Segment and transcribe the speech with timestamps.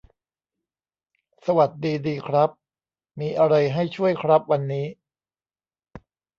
[1.45, 2.49] สวัสดีดีครับ
[3.19, 4.85] มีอะไรให้ช่วยครับวันนี้